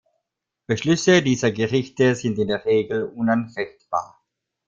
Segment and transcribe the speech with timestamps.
[0.65, 4.19] Beschlüsse dieser Gerichte sind in der Regel unanfechtbar.